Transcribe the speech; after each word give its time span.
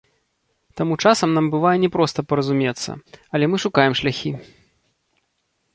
Таму 0.79 0.93
часам 1.03 1.29
нам 1.35 1.45
бывае 1.55 1.73
не 1.83 1.89
проста 1.97 2.19
паразумецца, 2.31 2.89
але 3.37 3.45
мы 3.53 3.57
шукаем 3.67 3.93
шляхі. 4.03 4.31